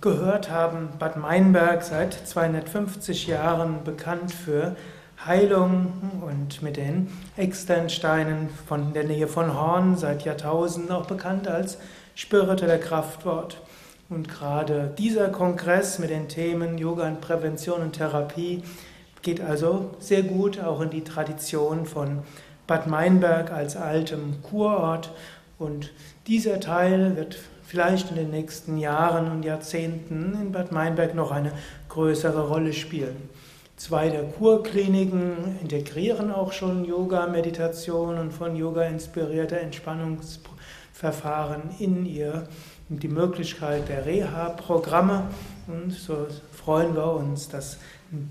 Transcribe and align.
gehört 0.00 0.50
haben, 0.50 0.90
Bad 0.98 1.16
Meinberg 1.16 1.82
seit 1.82 2.14
250 2.14 3.26
Jahren 3.26 3.84
bekannt 3.84 4.32
für 4.32 4.76
Heilung 5.26 5.92
und 6.22 6.62
mit 6.62 6.76
den 6.76 7.08
Externsteinen 7.36 8.48
von 8.66 8.92
der 8.94 9.04
Nähe 9.04 9.28
von 9.28 9.54
Horn 9.54 9.96
seit 9.96 10.24
Jahrtausenden 10.24 10.92
auch 10.92 11.06
bekannt 11.06 11.48
als 11.48 11.78
spiritueller 12.14 12.78
Kraftwort. 12.78 13.60
Und 14.08 14.28
gerade 14.28 14.94
dieser 14.98 15.28
Kongress 15.28 15.98
mit 15.98 16.10
den 16.10 16.28
Themen 16.28 16.78
Yoga 16.78 17.06
und 17.06 17.20
Prävention 17.20 17.82
und 17.82 17.92
Therapie 17.92 18.62
geht 19.22 19.40
also 19.40 19.90
sehr 19.98 20.22
gut 20.22 20.58
auch 20.60 20.80
in 20.80 20.90
die 20.90 21.04
Tradition 21.04 21.86
von 21.86 22.22
Bad 22.66 22.86
Meinberg 22.86 23.52
als 23.52 23.76
altem 23.76 24.42
Kurort. 24.42 25.12
Und 25.58 25.92
dieser 26.26 26.60
Teil 26.60 27.16
wird 27.16 27.36
vielleicht 27.70 28.10
in 28.10 28.16
den 28.16 28.30
nächsten 28.30 28.78
Jahren 28.78 29.30
und 29.30 29.44
Jahrzehnten 29.44 30.36
in 30.42 30.50
Bad 30.50 30.72
Meinberg 30.72 31.14
noch 31.14 31.30
eine 31.30 31.52
größere 31.88 32.48
Rolle 32.48 32.72
spielen. 32.72 33.28
Zwei 33.76 34.08
der 34.08 34.24
Kurkliniken 34.24 35.56
integrieren 35.62 36.32
auch 36.32 36.52
schon 36.52 36.84
Yoga, 36.84 37.28
Meditation 37.28 38.18
und 38.18 38.32
von 38.32 38.56
Yoga 38.56 38.82
inspirierte 38.82 39.60
Entspannungsverfahren 41.00 41.62
in 41.78 42.06
ihr 42.06 42.46
die 42.88 43.08
Möglichkeit 43.08 43.88
der 43.88 44.04
Reha-Programme. 44.04 45.24
Und 45.66 45.92
so 45.92 46.26
freuen 46.52 46.94
wir 46.94 47.12
uns, 47.12 47.48
dass 47.48 47.78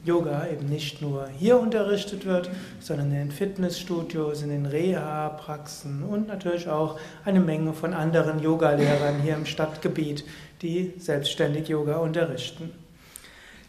Yoga 0.04 0.46
eben 0.48 0.68
nicht 0.68 1.02
nur 1.02 1.28
hier 1.38 1.60
unterrichtet 1.60 2.26
wird, 2.26 2.50
sondern 2.80 3.12
in 3.12 3.18
den 3.18 3.32
Fitnessstudios, 3.32 4.42
in 4.42 4.50
den 4.50 4.66
Reha-Praxen 4.66 6.04
und 6.04 6.28
natürlich 6.28 6.68
auch 6.68 7.00
eine 7.24 7.40
Menge 7.40 7.74
von 7.74 7.94
anderen 7.94 8.40
Yogalehrern 8.40 9.22
hier 9.22 9.36
im 9.36 9.46
Stadtgebiet, 9.46 10.26
die 10.62 10.94
selbstständig 10.98 11.70
Yoga 11.70 11.98
unterrichten. 11.98 12.72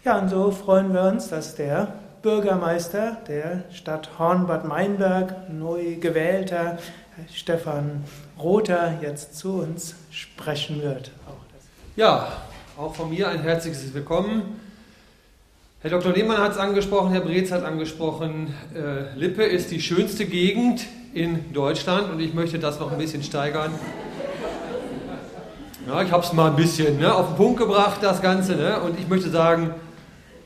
Ja, 0.04 0.18
und 0.18 0.30
so 0.30 0.50
freuen 0.50 0.92
wir 0.92 1.02
uns, 1.02 1.28
dass 1.28 1.54
der 1.54 1.92
Bürgermeister 2.22 3.18
der 3.28 3.64
Stadt 3.70 4.18
Hornbad 4.18 4.66
Meinberg, 4.66 5.48
neu 5.48 5.96
gewählter 5.96 6.78
Stefan 7.32 8.04
Rother, 8.38 8.98
jetzt 9.02 9.36
zu 9.36 9.54
uns 9.60 9.94
sprechen 10.10 10.82
wird. 10.82 11.10
Ja, 11.96 12.28
auch 12.76 12.94
von 12.94 13.10
mir 13.10 13.28
ein 13.28 13.42
herzliches 13.42 13.92
Willkommen. 13.92 14.60
Herr 15.82 15.90
Dr. 15.90 16.12
Lehmann 16.12 16.38
hat 16.38 16.52
es 16.52 16.58
angesprochen, 16.58 17.12
Herr 17.12 17.22
Breetz 17.22 17.50
hat 17.50 17.64
angesprochen, 17.64 18.54
äh, 18.74 19.18
Lippe 19.18 19.44
ist 19.44 19.70
die 19.70 19.80
schönste 19.80 20.26
Gegend 20.26 20.86
in 21.14 21.52
Deutschland 21.52 22.10
und 22.10 22.20
ich 22.20 22.34
möchte 22.34 22.58
das 22.58 22.78
noch 22.78 22.92
ein 22.92 22.98
bisschen 22.98 23.22
steigern. 23.22 23.72
Ja, 25.86 26.02
ich 26.02 26.12
habe 26.12 26.22
es 26.22 26.32
mal 26.32 26.50
ein 26.50 26.56
bisschen 26.56 26.98
ne, 26.98 27.14
auf 27.14 27.28
den 27.28 27.36
Punkt 27.36 27.58
gebracht, 27.58 27.98
das 28.02 28.20
Ganze, 28.20 28.56
ne, 28.56 28.80
und 28.80 28.98
ich 28.98 29.08
möchte 29.08 29.30
sagen, 29.30 29.74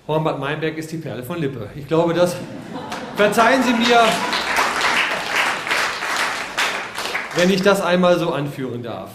Hornbad 0.07 0.39
Meinberg 0.39 0.79
ist 0.79 0.93
die 0.93 0.99
Perle 0.99 1.23
von 1.23 1.39
Lippe. 1.39 1.69
Ich 1.75 1.89
glaube, 1.89 2.15
das 2.15 2.37
verzeihen 3.17 3.63
Sie 3.63 3.73
mir, 3.73 4.01
wenn 7.37 7.51
ich 7.51 7.63
das 7.63 7.81
einmal 7.81 8.19
so 8.19 8.31
anführen 8.31 8.83
darf. 8.83 9.11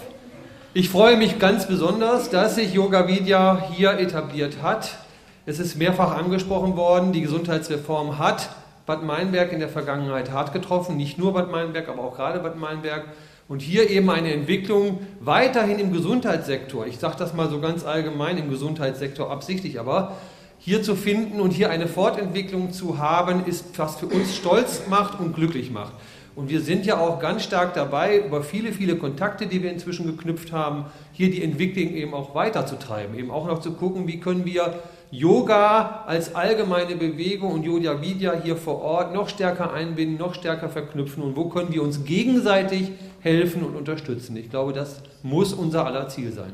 Ich 0.73 0.89
freue 0.89 1.15
mich 1.15 1.39
ganz 1.39 1.67
besonders, 1.67 2.29
dass 2.29 2.55
sich 2.55 2.73
Yoga 2.73 3.07
Vidya 3.07 3.69
hier 3.71 3.97
etabliert 3.97 4.61
hat. 4.61 4.97
Es 5.45 5.57
ist 5.59 5.77
mehrfach 5.77 6.15
angesprochen 6.15 6.75
worden, 6.75 7.13
die 7.13 7.21
Gesundheitsreform 7.21 8.19
hat 8.19 8.49
Bad 8.85 9.03
Meinberg 9.03 9.53
in 9.53 9.59
der 9.59 9.69
Vergangenheit 9.69 10.31
hart 10.31 10.51
getroffen, 10.51 10.97
nicht 10.97 11.17
nur 11.17 11.33
Bad 11.33 11.49
Meinberg, 11.49 11.87
aber 11.87 12.03
auch 12.03 12.15
gerade 12.15 12.39
Bad 12.39 12.57
Meinberg. 12.57 13.05
Und 13.47 13.61
hier 13.61 13.89
eben 13.89 14.09
eine 14.09 14.33
Entwicklung 14.33 14.99
weiterhin 15.19 15.79
im 15.79 15.93
Gesundheitssektor. 15.93 16.85
Ich 16.85 16.99
sage 16.99 17.15
das 17.17 17.33
mal 17.33 17.49
so 17.49 17.59
ganz 17.61 17.83
allgemein 17.85 18.37
im 18.37 18.49
Gesundheitssektor 18.49 19.31
absichtlich, 19.31 19.79
aber 19.79 20.17
hier 20.59 20.83
zu 20.83 20.95
finden 20.95 21.39
und 21.39 21.51
hier 21.51 21.69
eine 21.69 21.87
Fortentwicklung 21.87 22.73
zu 22.73 22.99
haben, 22.99 23.45
ist 23.45 23.65
was 23.77 23.95
für 23.95 24.07
uns 24.07 24.35
stolz 24.35 24.83
macht 24.87 25.19
und 25.19 25.33
glücklich 25.33 25.71
macht. 25.71 25.93
Und 26.39 26.49
wir 26.49 26.61
sind 26.61 26.85
ja 26.85 26.97
auch 26.97 27.19
ganz 27.19 27.43
stark 27.43 27.73
dabei, 27.73 28.17
über 28.25 28.43
viele, 28.43 28.71
viele 28.71 28.95
Kontakte, 28.95 29.45
die 29.45 29.61
wir 29.61 29.73
inzwischen 29.73 30.05
geknüpft 30.05 30.53
haben, 30.53 30.85
hier 31.11 31.29
die 31.29 31.43
Entwicklung 31.43 31.93
eben 31.93 32.13
auch 32.13 32.33
weiterzutreiben. 32.33 33.19
Eben 33.19 33.29
auch 33.29 33.45
noch 33.45 33.59
zu 33.59 33.73
gucken, 33.73 34.07
wie 34.07 34.21
können 34.21 34.45
wir 34.45 34.75
Yoga 35.11 36.05
als 36.07 36.35
allgemeine 36.35 36.95
Bewegung 36.95 37.51
und 37.51 37.63
Yoga 37.63 38.01
Vidya 38.01 38.39
hier 38.41 38.55
vor 38.55 38.81
Ort 38.81 39.13
noch 39.13 39.27
stärker 39.27 39.73
einbinden, 39.73 40.17
noch 40.17 40.33
stärker 40.33 40.69
verknüpfen 40.69 41.23
und 41.23 41.35
wo 41.35 41.49
können 41.49 41.73
wir 41.73 41.83
uns 41.83 42.05
gegenseitig 42.05 42.93
helfen 43.19 43.61
und 43.61 43.75
unterstützen. 43.75 44.37
Ich 44.37 44.49
glaube, 44.49 44.71
das 44.71 45.03
muss 45.23 45.51
unser 45.51 45.85
aller 45.85 46.07
Ziel 46.07 46.31
sein. 46.31 46.53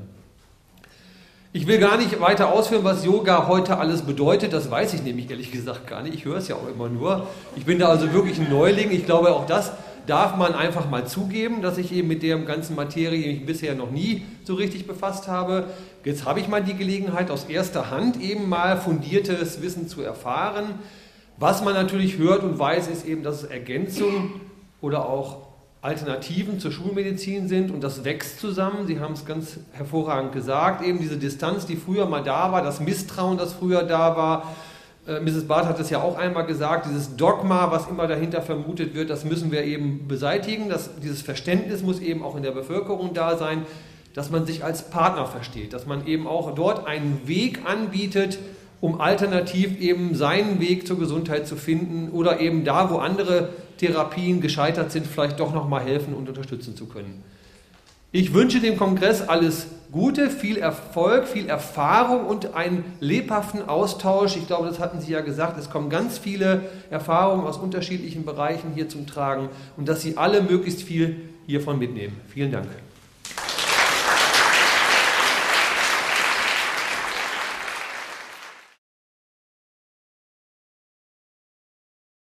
Ich 1.55 1.67
will 1.67 1.77
gar 1.77 1.95
nicht 1.95 2.19
weiter 2.19 2.51
ausführen, 2.51 2.83
was 2.83 3.05
Yoga 3.05 3.47
heute 3.47 3.77
alles 3.77 4.01
bedeutet. 4.01 4.51
Das 4.51 4.69
weiß 4.69 4.93
ich 4.93 5.03
nämlich 5.03 5.29
ehrlich 5.29 5.53
gesagt 5.53 5.87
gar 5.87 6.03
nicht. 6.03 6.13
Ich 6.13 6.25
höre 6.25 6.35
es 6.35 6.49
ja 6.49 6.55
auch 6.55 6.67
immer 6.67 6.89
nur. 6.89 7.27
Ich 7.55 7.63
bin 7.63 7.79
da 7.79 7.87
also 7.87 8.11
wirklich 8.11 8.37
ein 8.37 8.49
Neuling. 8.49 8.91
Ich 8.91 9.05
glaube, 9.05 9.33
auch 9.33 9.45
das 9.45 9.71
darf 10.05 10.35
man 10.35 10.53
einfach 10.53 10.89
mal 10.89 11.07
zugeben, 11.07 11.61
dass 11.61 11.77
ich 11.77 11.93
eben 11.93 12.09
mit 12.09 12.23
der 12.23 12.37
ganzen 12.39 12.75
Materie 12.75 13.25
mich 13.31 13.45
bisher 13.45 13.73
noch 13.73 13.89
nie 13.89 14.25
so 14.43 14.55
richtig 14.55 14.85
befasst 14.85 15.29
habe. 15.29 15.67
Jetzt 16.03 16.25
habe 16.25 16.41
ich 16.41 16.49
mal 16.49 16.61
die 16.61 16.73
Gelegenheit, 16.75 17.31
aus 17.31 17.45
erster 17.45 17.89
Hand 17.89 18.21
eben 18.21 18.49
mal 18.49 18.75
fundiertes 18.75 19.61
Wissen 19.61 19.87
zu 19.87 20.01
erfahren. 20.01 20.65
Was 21.37 21.63
man 21.63 21.73
natürlich 21.73 22.17
hört 22.17 22.43
und 22.43 22.59
weiß, 22.59 22.89
ist 22.89 23.05
eben, 23.05 23.23
dass 23.23 23.43
es 23.43 23.49
Ergänzung 23.49 24.41
oder 24.81 25.07
auch 25.07 25.37
Alternativen 25.85 26.59
zur 26.59 26.71
Schulmedizin 26.71 27.47
sind 27.47 27.69
und 27.69 27.83
das 27.83 28.03
wächst 28.03 28.39
zusammen. 28.39 28.87
Sie 28.87 28.99
haben 28.99 29.13
es 29.13 29.23
ganz 29.23 29.59
hervorragend 29.71 30.31
gesagt, 30.31 30.83
eben 30.83 30.99
diese 30.99 31.17
Distanz, 31.17 31.67
die 31.67 31.75
früher 31.75 32.07
mal 32.07 32.23
da 32.23 32.51
war, 32.51 32.63
das 32.63 32.79
Misstrauen, 32.79 33.37
das 33.37 33.53
früher 33.53 33.83
da 33.83 34.17
war. 34.17 34.55
Äh, 35.07 35.19
Mrs. 35.19 35.47
Barth 35.47 35.67
hat 35.67 35.79
es 35.79 35.91
ja 35.91 36.01
auch 36.01 36.17
einmal 36.17 36.47
gesagt, 36.47 36.87
dieses 36.87 37.15
Dogma, 37.15 37.69
was 37.69 37.87
immer 37.87 38.07
dahinter 38.07 38.41
vermutet 38.41 38.95
wird, 38.95 39.11
das 39.11 39.25
müssen 39.25 39.51
wir 39.51 39.63
eben 39.63 40.07
beseitigen. 40.07 40.69
Das, 40.69 40.89
dieses 40.99 41.21
Verständnis 41.21 41.83
muss 41.83 41.99
eben 41.99 42.23
auch 42.23 42.35
in 42.35 42.41
der 42.41 42.51
Bevölkerung 42.51 43.13
da 43.13 43.37
sein, 43.37 43.61
dass 44.15 44.31
man 44.31 44.47
sich 44.47 44.63
als 44.63 44.89
Partner 44.89 45.27
versteht, 45.27 45.71
dass 45.73 45.85
man 45.85 46.07
eben 46.07 46.25
auch 46.25 46.55
dort 46.55 46.87
einen 46.87 47.21
Weg 47.25 47.59
anbietet, 47.63 48.39
um 48.85 49.01
alternativ 49.01 49.79
eben 49.79 50.13
seinen 50.13 50.59
Weg 50.59 50.85
zur 50.85 50.99
Gesundheit 50.99 51.47
zu 51.47 51.55
finden 51.55 52.11
oder 52.11 52.39
eben 52.39 52.63
da, 52.63 52.91
wo 52.91 52.97
andere 52.97 53.49
Therapien 53.79 54.41
gescheitert 54.41 54.91
sind, 54.91 55.07
vielleicht 55.07 55.39
doch 55.39 55.55
noch 55.55 55.67
mal 55.67 55.81
helfen 55.81 56.13
und 56.13 56.29
unterstützen 56.29 56.75
zu 56.75 56.85
können. 56.85 57.23
Ich 58.11 58.35
wünsche 58.35 58.59
dem 58.59 58.77
Kongress 58.77 59.27
alles 59.27 59.65
Gute, 59.91 60.29
viel 60.29 60.57
Erfolg, 60.57 61.27
viel 61.27 61.49
Erfahrung 61.49 62.27
und 62.27 62.53
einen 62.53 62.85
lebhaften 62.99 63.67
Austausch. 63.67 64.37
Ich 64.37 64.45
glaube, 64.45 64.67
das 64.67 64.79
hatten 64.79 65.01
Sie 65.01 65.11
ja 65.11 65.21
gesagt, 65.21 65.57
es 65.57 65.71
kommen 65.71 65.89
ganz 65.89 66.19
viele 66.19 66.61
Erfahrungen 66.91 67.43
aus 67.43 67.57
unterschiedlichen 67.57 68.23
Bereichen 68.23 68.71
hier 68.75 68.87
zum 68.87 69.07
Tragen 69.07 69.49
und 69.77 69.89
dass 69.89 70.01
Sie 70.01 70.15
alle 70.15 70.43
möglichst 70.43 70.83
viel 70.83 71.29
hiervon 71.47 71.79
mitnehmen. 71.79 72.15
Vielen 72.27 72.51
Dank. 72.51 72.67